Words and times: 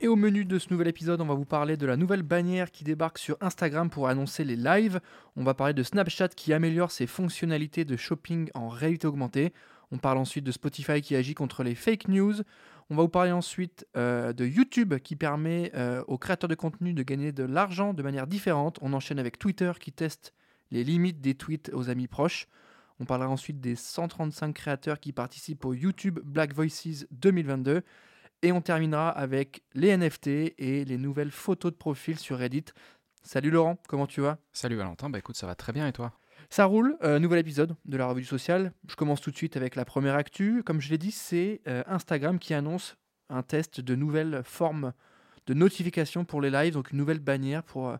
et 0.00 0.08
au 0.08 0.16
menu 0.16 0.44
de 0.44 0.58
ce 0.58 0.68
nouvel 0.70 0.88
épisode, 0.88 1.20
on 1.20 1.26
va 1.26 1.34
vous 1.34 1.46
parler 1.46 1.76
de 1.76 1.86
la 1.86 1.96
nouvelle 1.96 2.22
bannière 2.22 2.70
qui 2.70 2.84
débarque 2.84 3.18
sur 3.18 3.36
Instagram 3.40 3.88
pour 3.88 4.08
annoncer 4.08 4.44
les 4.44 4.56
lives. 4.56 5.00
On 5.36 5.42
va 5.42 5.54
parler 5.54 5.72
de 5.72 5.82
Snapchat 5.82 6.28
qui 6.28 6.52
améliore 6.52 6.90
ses 6.90 7.06
fonctionnalités 7.06 7.84
de 7.84 7.96
shopping 7.96 8.50
en 8.54 8.68
réalité 8.68 9.06
augmentée. 9.06 9.54
On 9.92 9.98
parle 9.98 10.18
ensuite 10.18 10.44
de 10.44 10.52
Spotify 10.52 11.00
qui 11.00 11.16
agit 11.16 11.34
contre 11.34 11.62
les 11.62 11.74
fake 11.74 12.08
news. 12.08 12.34
On 12.90 12.96
va 12.96 13.02
vous 13.02 13.08
parler 13.08 13.32
ensuite 13.32 13.86
euh, 13.96 14.32
de 14.32 14.44
YouTube 14.44 14.98
qui 14.98 15.16
permet 15.16 15.72
euh, 15.74 16.04
aux 16.08 16.18
créateurs 16.18 16.48
de 16.48 16.54
contenu 16.54 16.92
de 16.92 17.02
gagner 17.02 17.32
de 17.32 17.44
l'argent 17.44 17.94
de 17.94 18.02
manière 18.02 18.26
différente. 18.26 18.78
On 18.82 18.92
enchaîne 18.92 19.18
avec 19.18 19.38
Twitter 19.38 19.72
qui 19.80 19.92
teste 19.92 20.34
les 20.70 20.84
limites 20.84 21.20
des 21.20 21.34
tweets 21.34 21.70
aux 21.72 21.88
amis 21.88 22.06
proches. 22.06 22.48
On 23.00 23.06
parlera 23.06 23.30
ensuite 23.30 23.60
des 23.60 23.76
135 23.76 24.54
créateurs 24.54 25.00
qui 25.00 25.12
participent 25.12 25.64
au 25.64 25.74
YouTube 25.74 26.18
Black 26.22 26.54
Voices 26.54 27.06
2022. 27.12 27.82
Et 28.42 28.52
on 28.52 28.60
terminera 28.60 29.08
avec 29.08 29.62
les 29.74 29.96
NFT 29.96 30.26
et 30.58 30.84
les 30.84 30.98
nouvelles 30.98 31.30
photos 31.30 31.72
de 31.72 31.76
profil 31.76 32.18
sur 32.18 32.38
Reddit. 32.38 32.66
Salut 33.22 33.50
Laurent, 33.50 33.78
comment 33.88 34.06
tu 34.06 34.20
vas? 34.20 34.38
Salut 34.52 34.76
Valentin, 34.76 35.10
bah 35.10 35.18
écoute, 35.18 35.36
ça 35.36 35.46
va 35.46 35.54
très 35.54 35.72
bien 35.72 35.86
et 35.88 35.92
toi? 35.92 36.12
Ça 36.50 36.64
roule, 36.64 36.96
euh, 37.02 37.18
nouvel 37.18 37.40
épisode 37.40 37.74
de 37.84 37.96
la 37.96 38.06
revue 38.06 38.20
du 38.20 38.26
social. 38.26 38.72
Je 38.88 38.94
commence 38.94 39.20
tout 39.20 39.30
de 39.30 39.36
suite 39.36 39.56
avec 39.56 39.74
la 39.74 39.84
première 39.84 40.14
actu. 40.14 40.62
Comme 40.64 40.80
je 40.80 40.90
l'ai 40.90 40.98
dit, 40.98 41.10
c'est 41.10 41.60
euh, 41.66 41.82
Instagram 41.86 42.38
qui 42.38 42.54
annonce 42.54 42.96
un 43.28 43.42
test 43.42 43.80
de 43.80 43.94
nouvelles 43.94 44.42
formes 44.44 44.92
de 45.46 45.54
notification 45.54 46.24
pour 46.24 46.40
les 46.40 46.50
lives, 46.50 46.74
donc 46.74 46.90
une 46.90 46.98
nouvelle 46.98 47.18
bannière 47.18 47.62
pour 47.62 47.88
euh, 47.88 47.96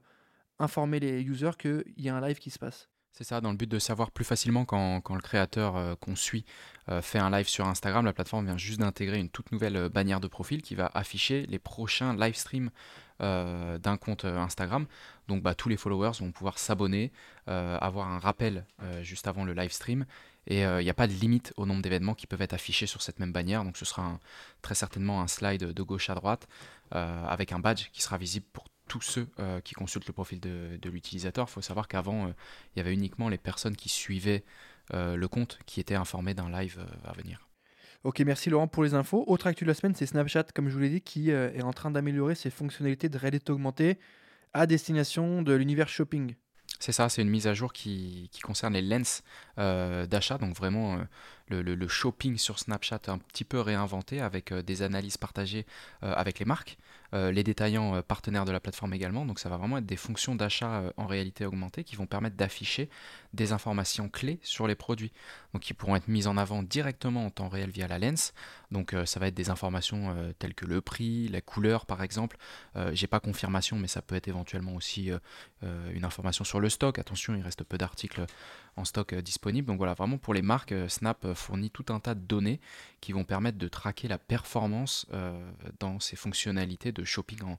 informer 0.59 1.01
les 1.01 1.23
users 1.23 1.57
qu'il 1.59 1.83
y 1.97 2.09
a 2.09 2.17
un 2.17 2.21
live 2.21 2.39
qui 2.39 2.51
se 2.51 2.59
passe. 2.59 2.89
C'est 3.17 3.25
ça, 3.25 3.41
dans 3.41 3.51
le 3.51 3.57
but 3.57 3.71
de 3.71 3.79
savoir 3.79 4.11
plus 4.11 4.27
facilement 4.27 4.67
quand, 4.67 5.01
le 5.09 5.23
créateur 5.23 5.77
euh, 5.77 5.95
qu'on 5.95 6.15
suit 6.17 6.45
euh, 6.91 7.01
fait 7.01 7.19
un 7.19 7.31
live 7.31 7.49
sur 7.49 7.67
Instagram, 7.67 8.05
la 8.05 8.13
plateforme 8.13 8.45
vient 8.45 8.59
juste 8.59 8.81
d'intégrer 8.81 9.19
une 9.19 9.31
toute 9.31 9.53
nouvelle 9.53 9.77
euh, 9.77 9.89
bannière 9.89 10.21
de 10.21 10.29
profil 10.29 10.61
qui 10.61 10.75
va 10.75 10.91
afficher 10.93 11.47
les 11.47 11.59
prochains 11.59 12.15
live 12.15 12.37
streams 12.37 12.71
d'un 13.19 13.97
compte 13.99 14.27
Instagram. 14.27 14.85
Donc 15.27 15.43
bah, 15.43 15.55
tous 15.55 15.71
les 15.71 15.79
followers 15.79 16.19
vont 16.21 16.33
pouvoir 16.33 16.59
s'abonner, 16.59 17.11
avoir 17.47 18.09
un 18.09 18.19
rappel 18.19 18.67
juste 19.01 19.27
avant 19.27 19.43
le 19.45 19.55
live 19.55 19.73
stream. 19.73 20.05
Et 20.47 20.61
il 20.61 20.85
n'y 20.85 20.91
a 20.91 20.95
pas 20.95 21.07
de 21.07 21.15
limite 21.15 21.55
au 21.57 21.65
nombre 21.65 21.81
d'événements 21.81 22.13
qui 22.13 22.27
peuvent 22.27 22.43
être 22.43 22.53
affichés 22.53 22.85
sur 22.85 23.01
cette 23.01 23.19
même 23.19 23.33
bannière. 23.33 23.65
Donc 23.65 23.79
ce 23.79 23.87
sera 23.87 24.21
très 24.61 24.75
certainement 24.75 25.23
un 25.23 25.29
slide 25.29 25.73
de 25.73 25.83
gauche 25.83 26.11
à 26.11 26.15
droite 26.15 26.47
avec 26.91 27.53
un 27.53 27.59
badge 27.59 27.89
qui 27.91 28.03
sera 28.03 28.19
visible 28.19 28.45
pour 28.53 28.67
tous 28.89 29.01
ceux 29.01 29.29
euh, 29.39 29.61
qui 29.61 29.75
consultent 29.75 30.07
le 30.07 30.13
profil 30.13 30.41
de, 30.41 30.79
l'utilisateur. 30.89 31.47
Il 31.49 31.53
faut 31.53 31.61
savoir 31.61 31.89
qu'avant, 31.89 32.27
euh, 32.27 32.31
il 32.75 32.79
y 32.79 32.81
avait 32.81 32.95
uniquement 32.95 33.29
les 33.29 33.39
personnes 33.39 33.77
qui 33.77 33.89
suivaient 33.89 34.45
euh, 34.95 35.17
le 35.17 35.29
compte 35.29 35.59
qui 35.67 35.81
étaient 35.81 35.95
informées 35.95 36.35
d'un 36.35 36.51
live 36.51 36.85
à 37.05 37.13
venir. 37.13 37.49
Ok, 38.05 38.21
merci 38.21 38.51
Laurent 38.51 38.69
pour 38.69 38.85
les 38.85 38.95
infos. 38.95 39.25
Autre 39.27 39.49
actu 39.49 39.65
de 39.65 39.69
la 39.69 39.75
semaine, 39.75 39.95
c'est 39.95 40.07
Snapchat, 40.07 40.45
comme 40.55 40.69
je 40.69 40.75
vous 40.75 40.81
l'ai 40.81 40.91
dit, 40.91 41.01
qui 41.01 41.31
est 41.31 41.63
en 41.63 41.73
train 41.73 41.91
d'améliorer 41.91 42.37
ses 42.37 42.51
fonctionnalités 42.51 43.09
de 43.09 43.19
réalité 43.19 43.51
augmentée 43.51 43.99
à 44.53 44.67
destination 44.67 45.43
de 45.43 45.53
l'univers 45.53 45.89
shopping. 45.89 46.35
C'est 46.79 46.93
ça, 46.93 47.09
c'est 47.09 47.23
une 47.23 47.31
mise 47.31 47.49
à 47.49 47.55
jour 47.55 47.73
qui, 47.73 48.31
concerne 48.45 48.75
les 48.75 48.83
lens 48.83 49.25
d'achat, 49.57 50.39
donc 50.39 50.55
vraiment 50.55 51.01
le, 51.49 51.89
shopping 51.89 52.37
sur 52.39 52.59
Snapchat 52.59 53.01
un 53.09 53.19
petit 53.19 53.45
peu 53.45 53.61
réinventé 53.61 54.21
avec 54.21 54.53
des 54.53 54.83
analyses 54.83 55.17
partagées 55.17 55.67
avec 56.03 56.39
les 56.39 56.45
marques. 56.45 56.79
Euh, 57.15 57.31
les 57.31 57.45
détaillants 57.45 57.95
euh, 57.95 58.03
partenaires 58.03 58.45
de 58.45 58.53
la 58.53 58.61
plateforme 58.61 58.93
également. 58.93 59.25
Donc 59.27 59.39
ça 59.39 59.49
va 59.49 59.57
vraiment 59.57 59.79
être 59.79 59.87
des 59.87 59.97
fonctions 59.97 60.35
d'achat 60.35 60.81
euh, 60.81 60.93
en 60.97 61.07
réalité 61.07 61.47
augmentée 61.47 61.85
qui 61.85 61.95
vont 61.95 62.07
permettre 62.07 62.37
d'afficher 62.37 62.89
des 63.33 63.53
informations 63.53 64.09
clés 64.09 64.41
sur 64.43 64.67
les 64.67 64.75
produits. 64.75 65.13
Donc 65.53 65.63
qui 65.63 65.73
pourront 65.73 65.97
être 65.97 66.09
mises 66.09 66.27
en 66.27 66.37
avant 66.37 66.63
directement 66.63 67.27
en 67.27 67.31
temps 67.31 67.49
réel 67.49 67.71
via 67.71 67.87
la 67.87 67.99
lens. 67.99 68.35
Donc 68.71 68.95
ça 69.05 69.21
va 69.21 69.29
être 69.29 69.35
des 69.35 69.51
informations 69.51 70.35
telles 70.39 70.55
que 70.55 70.67
le 70.67 70.81
prix, 70.81 71.29
la 71.29 71.41
couleur 71.41 71.87
par 71.87 72.03
exemple. 72.03 72.37
J'ai 72.93 73.07
pas 73.07 73.21
confirmation 73.21 73.79
mais 73.79 73.87
ça 73.87 74.03
peut 74.03 74.15
être 74.17 74.29
éventuellement 74.29 74.75
aussi 74.75 75.11
une 75.63 76.05
information 76.05 76.45
sur 76.45 76.61
le 76.61 76.69
stock. 76.69 76.99
Attention, 76.99 77.35
il 77.35 77.43
reste 77.43 77.63
peu 77.63 77.79
d'articles 77.79 78.27
en 78.77 78.85
stock 78.85 79.15
disponibles. 79.15 79.67
Donc 79.67 79.79
voilà, 79.79 79.95
vraiment 79.95 80.19
pour 80.19 80.35
les 80.35 80.43
marques, 80.43 80.75
Snap 80.89 81.33
fournit 81.37 81.71
tout 81.71 81.87
un 81.91 82.01
tas 82.01 82.15
de 82.15 82.21
données 82.21 82.61
qui 83.01 83.13
vont 83.13 83.25
permettre 83.25 83.59
de 83.59 83.69
traquer 83.69 84.09
la 84.09 84.19
performance 84.19 85.07
dans 85.79 86.01
ces 86.01 86.17
fonctionnalités 86.17 86.93
de 86.93 87.05
shopping 87.05 87.43
en, 87.43 87.59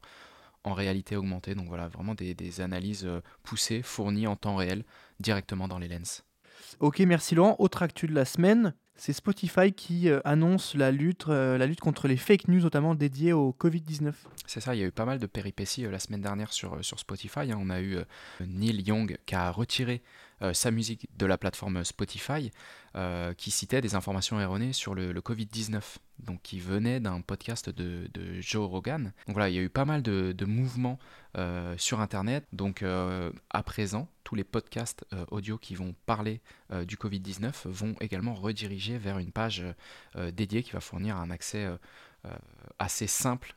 en 0.67 0.73
réalité 0.73 1.15
augmentée. 1.15 1.55
Donc 1.55 1.67
voilà, 1.67 1.87
vraiment 1.87 2.13
des, 2.13 2.33
des, 2.33 2.61
analyses 2.61 3.05
euh, 3.05 3.21
poussées, 3.43 3.81
fournies 3.81 4.27
en 4.27 4.35
temps 4.35 4.55
réel, 4.55 4.83
directement 5.19 5.67
dans 5.67 5.79
les 5.79 5.87
lens. 5.87 6.23
Ok, 6.79 6.99
merci 6.99 7.35
Laurent. 7.35 7.55
Autre 7.59 7.83
actu 7.83 8.07
de 8.07 8.13
la 8.13 8.25
semaine, 8.25 8.73
c'est 8.95 9.13
Spotify 9.13 9.71
qui 9.71 10.09
euh, 10.09 10.19
annonce 10.25 10.75
la 10.75 10.91
lutte, 10.91 11.25
euh, 11.29 11.57
la 11.57 11.66
lutte 11.66 11.79
contre 11.79 12.07
les 12.07 12.17
fake 12.17 12.47
news, 12.47 12.61
notamment 12.61 12.95
dédiées 12.95 13.33
au 13.33 13.55
Covid-19. 13.57 14.13
C'est 14.45 14.59
ça, 14.59 14.75
il 14.75 14.81
y 14.81 14.83
a 14.83 14.87
eu 14.87 14.91
pas 14.91 15.05
mal 15.05 15.19
de 15.19 15.27
péripéties 15.27 15.83
la 15.83 15.99
semaine 15.99 16.21
dernière 16.21 16.51
sur, 16.51 16.83
sur 16.83 16.99
Spotify. 16.99 17.51
Hein. 17.51 17.59
On 17.59 17.69
a 17.69 17.81
eu 17.81 17.97
Neil 18.41 18.81
Young 18.81 19.17
qui 19.25 19.35
a 19.35 19.49
retiré 19.51 20.01
sa 20.53 20.71
musique 20.71 21.07
de 21.17 21.25
la 21.25 21.37
plateforme 21.37 21.83
Spotify, 21.83 22.51
qui 23.37 23.51
citait 23.51 23.81
des 23.81 23.95
informations 23.95 24.39
erronées 24.39 24.73
sur 24.73 24.95
le, 24.95 25.11
le 25.11 25.21
Covid-19 25.21 25.81
donc 26.19 26.41
qui 26.41 26.59
venait 26.59 26.99
d'un 26.99 27.21
podcast 27.21 27.69
de, 27.69 28.09
Joe 28.39 28.69
Rogan. 28.69 29.13
Donc 29.27 29.35
voilà, 29.35 29.49
il 29.49 29.55
y 29.55 29.59
a 29.59 29.61
eu 29.61 29.69
pas 29.69 29.85
mal 29.85 30.01
de, 30.01 30.45
mouvements 30.45 30.99
euh, 31.37 31.75
sur 31.77 31.99
Internet. 31.99 32.45
Donc 32.53 32.81
euh, 32.81 33.31
à 33.49 33.63
présent, 33.63 34.09
tous 34.23 34.35
les 34.35 34.43
podcasts 34.43 35.05
euh, 35.13 35.25
audio 35.29 35.57
qui 35.57 35.75
vont 35.75 35.95
parler 36.05 36.41
du 36.85 36.97
Covid-19 36.97 37.67
vont 37.69 37.95
également 38.01 38.33
rediriger 38.33 38.97
vers 38.97 39.19
une 39.19 39.31
page 39.31 39.63
dédiée 40.33 40.63
qui 40.63 40.71
va 40.71 40.81
fournir 40.81 41.15
un 41.15 41.31
accès 41.31 41.65
assez 42.77 43.07
simple 43.07 43.55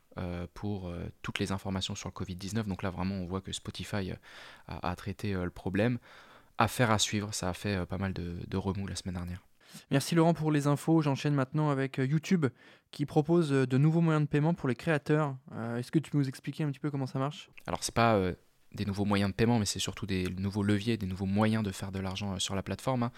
pour 0.53 0.93
toutes 1.21 1.39
les 1.39 1.51
informations 1.51 1.93
sur 1.93 2.07
le 2.07 2.13
Covid-19. 2.13 2.63
Donc 2.63 2.83
là, 2.83 2.89
vraiment, 2.89 3.15
on 3.15 3.25
voit 3.25 3.41
que 3.41 3.51
Spotify 3.51 4.13
a, 4.67 4.95
traité 4.95 5.33
le 5.33 5.49
problème. 5.49 5.99
Affaire 6.57 6.91
à 6.91 6.99
suivre, 6.99 7.33
ça 7.33 7.49
a 7.49 7.53
fait 7.53 7.85
pas 7.85 7.97
mal 7.97 8.13
de 8.13 8.57
remous 8.57 8.87
la 8.87 8.95
semaine 8.95 9.15
dernière. 9.15 9.41
Merci 9.89 10.15
Laurent 10.15 10.33
pour 10.33 10.51
les 10.51 10.67
infos. 10.67 11.01
J'enchaîne 11.01 11.33
maintenant 11.33 11.69
avec 11.69 11.99
euh, 11.99 12.05
YouTube 12.05 12.45
qui 12.91 13.05
propose 13.05 13.51
euh, 13.51 13.67
de 13.67 13.77
nouveaux 13.77 14.01
moyens 14.01 14.25
de 14.25 14.29
paiement 14.29 14.53
pour 14.53 14.69
les 14.69 14.75
créateurs. 14.75 15.35
Euh, 15.53 15.77
est-ce 15.77 15.91
que 15.91 15.99
tu 15.99 16.11
peux 16.11 16.17
nous 16.17 16.27
expliquer 16.27 16.63
un 16.63 16.71
petit 16.71 16.79
peu 16.79 16.91
comment 16.91 17.07
ça 17.07 17.19
marche? 17.19 17.49
Alors 17.67 17.83
c'est 17.83 17.93
pas 17.93 18.19
des 18.73 18.85
nouveaux 18.85 19.05
moyens 19.05 19.31
de 19.31 19.35
paiement, 19.35 19.59
mais 19.59 19.65
c'est 19.65 19.79
surtout 19.79 20.05
des 20.05 20.27
nouveaux 20.37 20.63
leviers, 20.63 20.97
des 20.97 21.05
nouveaux 21.05 21.25
moyens 21.25 21.63
de 21.63 21.71
faire 21.71 21.91
de 21.91 21.99
l'argent 21.99 22.39
sur 22.39 22.55
la 22.55 22.63
plateforme. 22.63 23.09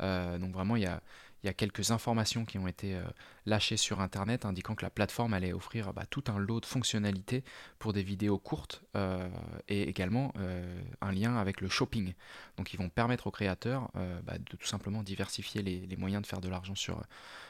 Hein. 0.00 0.38
donc 0.38 0.52
vraiment 0.52 0.76
il 0.76 0.82
y 0.82 0.86
a 0.86 1.02
il 1.42 1.46
y 1.46 1.50
a 1.50 1.52
quelques 1.52 1.90
informations 1.90 2.44
qui 2.44 2.58
ont 2.58 2.66
été 2.66 2.94
euh, 2.94 3.02
lâchées 3.46 3.76
sur 3.76 4.00
Internet 4.00 4.44
indiquant 4.44 4.74
que 4.74 4.84
la 4.84 4.90
plateforme 4.90 5.34
allait 5.34 5.52
offrir 5.52 5.92
bah, 5.92 6.04
tout 6.10 6.24
un 6.28 6.38
lot 6.38 6.60
de 6.60 6.66
fonctionnalités 6.66 7.44
pour 7.78 7.92
des 7.92 8.02
vidéos 8.02 8.38
courtes 8.38 8.82
euh, 8.96 9.28
et 9.68 9.88
également 9.88 10.32
euh, 10.38 10.80
un 11.00 11.12
lien 11.12 11.36
avec 11.36 11.60
le 11.60 11.68
shopping. 11.68 12.14
Donc 12.56 12.74
ils 12.74 12.76
vont 12.76 12.88
permettre 12.88 13.28
aux 13.28 13.30
créateurs 13.30 13.90
bah, 14.24 14.38
de 14.38 14.56
tout 14.56 14.66
simplement 14.66 15.02
diversifier 15.02 15.62
les, 15.62 15.86
les, 15.86 15.96
moyens 15.96 16.22
de 16.22 16.26
faire 16.26 16.40
de 16.40 16.48
l'argent 16.48 16.74
sur, 16.74 17.02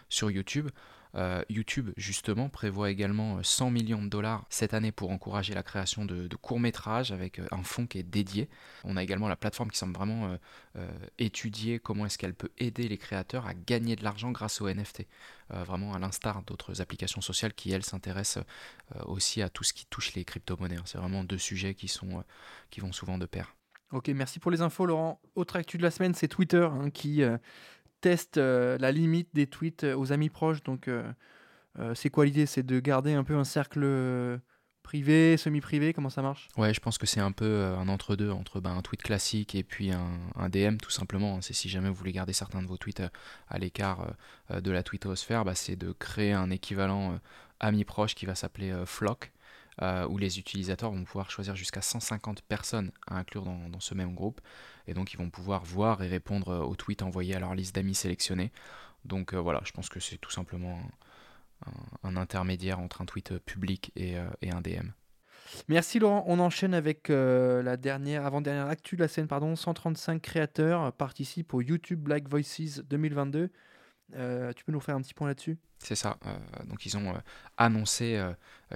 sur 0.09 0.31
YouTube 0.31 0.69
euh, 1.18 1.42
YouTube, 1.48 1.90
justement, 1.96 2.48
prévoit 2.48 2.90
également 2.90 3.42
100 3.42 3.66
euh, 3.66 3.70
millions 3.70 4.02
de 4.02 4.08
dollars 4.08 4.46
cette 4.50 4.72
année 4.72 4.92
pour 4.92 5.10
encourager 5.10 5.52
la 5.52 5.64
création 5.64 6.04
de, 6.04 6.28
courts-métrages 6.36 7.10
avec 7.10 7.40
euh, 7.40 7.48
un 7.50 7.64
fonds 7.64 7.88
qui 7.88 7.98
est 7.98 8.04
dédié. 8.04 8.48
On 8.84 8.97
a 8.97 9.03
également 9.03 9.26
la 9.26 9.34
plateforme 9.34 9.70
qui 9.70 9.78
semble 9.78 9.94
vraiment 9.94 10.36
étudier 11.18 11.80
comment 11.80 12.06
est-ce 12.06 12.18
qu'elle 12.18 12.34
peut 12.34 12.50
aider 12.59 12.86
les 12.86 12.98
créateurs 12.98 13.47
à 13.47 13.54
gagner 13.54 13.97
de 13.97 14.04
l'argent 14.04 14.30
grâce 14.30 14.60
aux 14.60 14.68
NFT. 14.68 15.06
vraiment 15.50 15.92
à 15.92 15.98
l'instar 15.98 16.42
d'autres 16.42 16.80
applications 16.80 17.21
sociales 17.21 17.53
qui, 17.53 17.72
elles, 17.72 17.84
s'intéressent 17.84 18.44
aussi 19.06 19.42
à 19.42 19.48
tout 19.48 19.64
ce 19.64 19.72
qui 19.72 19.86
touche 19.86 20.14
les 20.14 20.24
crypto-monnaies. 20.24 20.76
Hein. 20.76 20.84
C'est 20.84 20.98
vraiment 20.98 21.24
deux 21.24 21.38
sujets 21.38 21.74
qui, 21.74 21.88
sont, 21.88 22.22
qui 22.71 22.80
vont 22.80 22.92
souvent 22.92 23.18
de 23.18 23.26
pair. 23.26 23.56
Ok, 23.91 24.09
merci 24.09 24.38
pour 24.38 24.50
les 24.50 24.60
infos, 24.60 24.86
Laurent. 24.86 25.21
Autre 25.34 25.56
actu 25.56 25.78
de 25.78 25.82
la 25.82 25.91
semaine, 25.91 26.14
c'est 26.14 26.28
Twitter 26.28 26.68
hein, 26.71 26.91
qui 26.91 27.24
teste 28.00 28.39
euh, 28.39 28.78
la 28.78 28.92
limite 28.92 29.28
des 29.34 29.47
tweets 29.47 29.84
euh, 29.84 29.97
aux 29.97 30.12
amis 30.12 30.28
proches. 30.28 30.62
Donc, 30.62 30.89
euh, 30.89 31.12
c'est 31.95 32.10
quoi 32.10 32.24
l'idée? 32.24 32.47
C'est 32.47 32.65
de 32.65 32.80
garder 32.80 33.12
un 33.12 33.24
peu 33.24 33.36
un 33.36 33.45
cercle 33.45 34.41
privé, 34.83 35.36
semi-privé? 35.36 35.92
Comment 35.92 36.10
ça 36.10 36.22
marche? 36.22 36.48
Ouais, 36.56 36.74
je 36.74 36.80
pense 36.80 36.98
que 36.98 37.06
c'est 37.06 37.21
un 37.21 37.30
peu 37.30 37.65
un 37.65 37.89
entre-deux, 37.89 38.30
entre 38.30 38.60
ben, 38.60 38.77
un 38.77 38.83
tweet 38.83 39.03
classique 39.03 39.54
et 39.54 39.62
puis 39.62 39.92
un, 39.92 40.48
DM, 40.48 40.78
tout 40.78 40.91
simplement. 40.91 41.41
C'est 41.41 41.53
si 41.53 41.68
jamais 41.68 41.89
vous 41.89 41.95
voulez 41.95 42.10
garder 42.10 42.33
certains 42.33 42.62
de 42.62 42.66
vos 42.66 42.77
tweets 42.77 43.03
à 43.47 43.59
l'écart 43.59 44.12
de 44.50 44.71
la 44.72 44.83
tweetosphère, 44.83 45.45
bah, 45.45 45.54
c'est 45.54 45.77
de 45.77 45.92
créer 45.92 46.33
un 46.33 46.50
équivalent 46.50 47.21
ami 47.60 47.84
proche 47.84 48.16
qui 48.16 48.27
va 48.27 48.34
s'appeler 48.34 48.74
Flock. 48.84 49.30
Où 49.80 50.18
les 50.18 50.41
utilisateurs 50.41 50.91
vont 50.91 51.04
pouvoir 51.04 51.30
choisir 51.30 51.54
jusqu'à 51.54 51.83
150 51.83 52.42
personnes 52.42 52.91
à 53.06 53.16
inclure 53.16 53.45
dans, 53.45 53.80
ce 53.80 53.95
même 53.95 54.15
groupe. 54.15 54.41
Et 54.89 54.95
donc 54.95 55.12
ils 55.12 55.16
vont 55.16 55.30
pouvoir 55.30 55.65
voir 55.65 56.03
et 56.03 56.09
répondre 56.09 56.66
aux 56.66 56.74
tweets 56.74 57.03
envoyés 57.03 57.36
à 57.36 57.39
leur 57.39 57.54
liste 57.54 57.77
d'amis 57.77 57.95
sélectionnés. 57.95 58.50
Donc 59.04 59.34
voilà, 59.34 59.60
je 59.65 59.71
pense 59.71 59.89
que 59.89 60.00
c'est 60.00 60.18
tout 60.18 60.33
simplement 60.33 60.80
un, 62.03 62.16
intermédiaire 62.16 62.80
entre 62.80 63.03
un 63.03 63.04
tweet 63.04 63.39
public 63.39 63.92
et, 63.95 64.16
et 64.42 64.50
un 64.50 64.60
DM. 64.60 64.91
Merci 65.68 65.98
Laurent. 65.98 66.24
On 66.27 66.39
enchaîne 66.39 66.74
avec 66.74 67.10
euh, 67.10 67.62
la 67.62 67.77
dernière, 67.77 68.27
avant-dernière 68.27 68.66
actu 68.66 68.97
de 68.97 69.03
la 69.03 69.09
scène. 69.09 69.27
Pardon. 69.27 69.56
135 69.56 70.21
créateurs 70.21 70.92
participent 70.92 71.54
au 71.54 71.60
YouTube 71.60 72.00
Black 72.00 72.28
Voices 72.28 72.83
2022. 72.89 73.50
Euh, 74.15 74.53
tu 74.53 74.65
peux 74.65 74.72
nous 74.72 74.81
faire 74.81 74.97
un 74.97 75.03
petit 75.03 75.15
point 75.15 75.28
là-dessus? 75.28 75.59
C'est 75.78 75.95
ça. 75.95 76.19
Euh, 76.27 76.37
donc 76.65 76.87
ils 76.87 76.97
ont 76.97 77.15
annoncé 77.57 78.21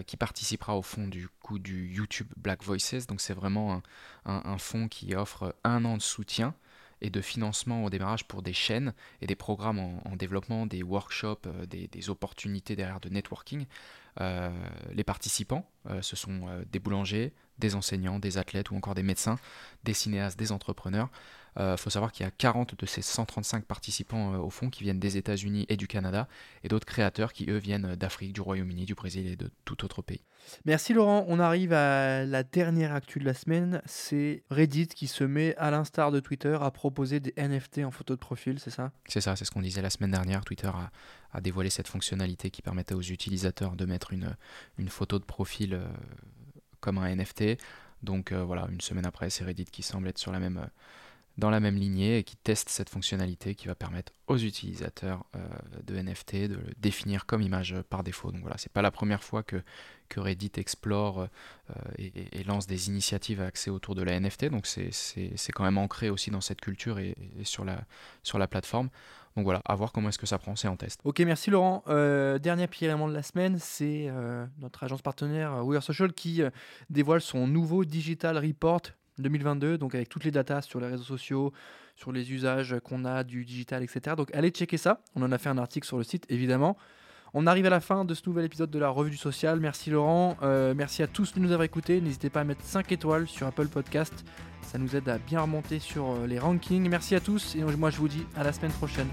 qui 0.06 0.17
participera 0.17 0.76
au 0.76 0.82
fond 0.82 1.08
du 1.08 1.29
coup 1.40 1.58
du 1.58 1.88
YouTube 1.88 2.29
Black 2.37 2.62
Voices. 2.62 3.06
Donc 3.08 3.20
c'est 3.20 3.34
vraiment 3.34 3.82
un, 4.25 4.58
fonds 4.58 4.88
qui 4.88 5.14
offre 5.14 5.55
un 5.64 5.84
an 5.84 5.96
de 5.96 6.02
soutien 6.02 6.55
et 7.00 7.11
de 7.11 7.20
financement 7.20 7.84
au 7.84 7.90
démarrage 7.90 8.29
pour 8.29 8.43
des 8.43 8.52
chaînes 8.52 8.94
et 9.20 9.26
des 9.26 9.34
programmes 9.34 9.81
en, 9.81 10.14
développement, 10.14 10.67
des 10.67 10.84
workshops, 10.84 11.49
des, 11.69 11.88
des, 11.88 12.11
opportunités 12.11 12.76
derrière 12.76 13.00
de 13.00 13.08
networking. 13.08 13.67
Euh, 14.20 14.50
les 14.93 15.05
participants, 15.05 15.69
euh, 15.88 16.02
ce 16.02 16.17
sont 16.17 16.46
euh, 16.49 16.64
des 16.70 16.79
boulangers, 16.79 17.32
des 17.58 17.75
enseignants, 17.75 18.19
des 18.19 18.37
athlètes 18.37 18.70
ou 18.70 18.76
encore 18.76 18.94
des 18.94 19.02
médecins, 19.02 19.38
des 19.84 19.94
cinéastes, 19.94 20.38
des 20.38 20.52
entrepreneurs. 20.52 21.08
Il 21.58 21.76
faut 21.76 21.90
savoir 21.90 22.12
qu'il 22.12 22.25
y 22.25 22.28
a 22.28 22.31
40 22.31 22.78
de 22.78 22.87
ces 22.87 23.02
135 23.02 23.64
participants 23.64 24.34
au 24.37 24.50
fond 24.50 24.70
qui 24.70 24.84
viennent 24.84 24.99
des 24.99 25.16
États-Unis 25.16 25.66
et 25.69 25.76
du 25.76 25.87
Canada, 25.87 26.26
et 26.64 26.69
d'autres 26.69 26.87
créateurs 26.87 27.32
qui, 27.32 27.50
eux, 27.50 27.58
viennent 27.58 27.94
d'Afrique, 27.94 28.32
du 28.32 28.40
Royaume-Uni, 28.40 28.87
du 28.87 28.94
Brésil 28.94 29.26
et 29.26 29.37
de 29.37 29.50
tout 29.64 29.84
autre 29.84 30.00
pays. 30.00 30.22
Merci 30.64 30.93
Laurent. 30.93 31.25
On 31.28 31.38
arrive 31.38 31.72
à 31.72 32.25
la 32.25 32.43
dernière 32.43 32.94
actu 32.94 33.19
de 33.19 33.25
la 33.25 33.34
semaine. 33.34 33.82
C'est 33.87 34.43
Reddit 34.50 34.88
qui 34.88 35.06
se 35.06 35.25
met, 35.25 35.54
à 35.56 35.70
l'instar 35.70 36.10
de 36.10 36.20
Twitter, 36.20 36.56
à 36.60 36.70
proposer 36.70 37.20
des 37.20 37.34
NFT 37.37 37.81
en 37.84 37.90
photo 37.90 38.14
de 38.14 38.20
profil, 38.20 38.58
c'est 38.58 38.70
ça? 38.70 38.93
C'est 39.06 39.20
ça, 39.20 39.37
c'est 39.37 39.44
ce 39.44 39.50
qu'on 39.50 39.62
disait 39.62 39.82
la 39.82 39.90
semaine 39.90 40.10
dernière. 40.10 40.44
Twitter 40.44 40.69
a, 40.69 40.90
a 41.32 41.40
dévoilé 41.40 41.70
cette 41.70 41.88
fonctionnalité 41.88 42.50
qui 42.50 42.62
permettait 42.62 42.94
aux 42.94 43.02
utilisateurs 43.02 43.76
de 43.76 43.84
mettre 43.84 44.12
une, 44.12 44.37
une 44.78 44.88
photo 44.88 45.19
de 45.19 45.25
profil 45.25 45.75
euh, 45.75 45.84
comme 46.81 46.98
un 46.98 47.14
NFT. 47.14 47.58
Donc 48.02 48.32
euh, 48.32 48.43
voilà, 48.43 48.69
une 48.70 48.81
semaine 48.81 49.06
après, 49.06 49.31
c'est 49.31 49.44
Reddit 49.44 49.66
qui 49.66 49.82
semble 49.82 50.08
être 50.08 50.19
sur 50.19 50.32
la 50.32 50.40
même, 50.40 50.58
euh, 50.58 50.66
dans 51.38 51.50
la 51.50 51.61
même 51.61 51.76
lignée 51.76 52.19
et 52.19 52.25
qui 52.25 52.37
teste 52.37 52.69
cette 52.69 52.88
fonctionnalité 52.88 53.55
qui 53.55 53.67
va 53.67 53.75
permettre 53.75 54.12
aux 54.26 54.37
utilisateurs 54.37 55.25
de 55.84 55.96
NFT 55.96 56.49
de 56.49 56.55
le 56.56 56.64
définir 56.79 57.26
comme 57.26 57.43
image 57.43 57.75
par 57.88 58.02
défaut. 58.02 58.32
Donc 58.32 58.43
voilà, 58.43 58.58
c'est 58.58 58.73
pas 58.73 58.82
la 58.82 58.90
première 58.90 59.23
fois 59.23 59.43
que, 59.43 59.62
que 60.08 60.20
Reddit 60.20 60.52
explore 60.56 61.29
et, 61.99 62.44
lance 62.44 62.67
des 62.67 62.88
initiatives 62.88 63.40
axées 63.40 63.70
autour 63.70 63.94
de 63.94 64.02
la 64.02 64.19
NFT. 64.19 64.46
Donc 64.46 64.67
c'est 64.67 65.52
quand 65.52 65.64
même 65.64 65.79
ancré 65.79 66.11
aussi 66.11 66.31
dans 66.31 66.40
cette 66.40 66.61
culture 66.61 66.99
et, 66.99 67.17
sur, 67.44 67.64
la, 67.64 67.84
sur 68.23 68.38
la 68.38 68.46
plateforme. 68.46 68.90
Donc 69.37 69.44
voilà, 69.44 69.62
à 69.64 69.75
voir 69.75 69.93
comment 69.93 70.11
est-ce 70.11 70.19
que 70.19 70.26
ça 70.26 70.38
prend, 70.38 70.56
c'est 70.56 70.69
en 70.69 70.76
test. 70.76 71.00
Ok, 71.05 71.20
merci 71.20 71.50
Laurent. 71.50 71.82
Euh, 71.88 72.38
dernier 72.38 72.69
élément 72.82 73.08
de 73.08 73.14
la 73.14 73.23
semaine, 73.23 73.56
c'est 73.58 74.06
euh, 74.08 74.46
notre 74.58 74.84
agence 74.84 75.00
partenaire 75.00 75.55
euh, 75.55 75.62
We 75.62 75.76
Are 75.76 75.82
Social 75.82 76.12
qui 76.12 76.43
euh, 76.43 76.50
dévoile 76.90 77.20
son 77.20 77.46
nouveau 77.46 77.84
Digital 77.84 78.37
Report 78.37 78.82
2022, 79.22 79.78
donc 79.78 79.94
avec 79.94 80.08
toutes 80.08 80.24
les 80.24 80.30
datas 80.30 80.62
sur 80.62 80.80
les 80.80 80.86
réseaux 80.86 81.04
sociaux, 81.04 81.52
sur 81.96 82.12
les 82.12 82.32
usages 82.32 82.76
qu'on 82.84 83.04
a 83.04 83.24
du 83.24 83.44
digital, 83.44 83.82
etc. 83.82 84.16
Donc 84.16 84.34
allez 84.34 84.50
checker 84.50 84.76
ça. 84.76 85.00
On 85.14 85.22
en 85.22 85.32
a 85.32 85.38
fait 85.38 85.48
un 85.48 85.58
article 85.58 85.86
sur 85.86 85.98
le 85.98 86.04
site, 86.04 86.26
évidemment. 86.28 86.76
On 87.34 87.46
arrive 87.46 87.64
à 87.64 87.70
la 87.70 87.80
fin 87.80 88.04
de 88.04 88.12
ce 88.12 88.22
nouvel 88.26 88.44
épisode 88.44 88.70
de 88.70 88.78
la 88.78 88.90
Revue 88.90 89.10
du 89.10 89.16
Social. 89.16 89.58
Merci 89.58 89.90
Laurent. 89.90 90.36
merci 90.42 91.02
à 91.02 91.06
tous 91.06 91.32
de 91.32 91.40
nous 91.40 91.52
avoir 91.52 91.64
écoutés. 91.64 92.00
N'hésitez 92.00 92.28
pas 92.28 92.40
à 92.40 92.44
mettre 92.44 92.62
5 92.62 92.92
étoiles 92.92 93.26
sur 93.26 93.46
Apple 93.46 93.69
Podcast. 93.69 94.24
Ça 94.72 94.78
nous 94.78 94.96
aide 94.96 95.08
à 95.08 95.19
bien 95.19 95.40
remonter 95.40 95.78
sur 95.78 96.12
euh, 96.12 96.26
les 96.26 96.38
rankings. 96.38 96.88
Merci 96.88 97.14
à 97.14 97.20
tous 97.20 97.56
et 97.56 97.62
moi 97.62 97.90
je 97.90 97.98
vous 97.98 98.08
dis 98.08 98.24
à 98.36 98.42
la 98.42 98.52
semaine 98.52 98.72
prochaine. 98.72 99.08